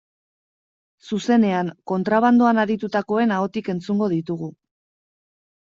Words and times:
Zuzenean, 1.09 1.69
kontrabandoan 1.93 2.63
aritutakoen 2.65 3.35
ahotik 3.37 3.71
entzungo 3.77 4.13
ditugu. 4.17 4.53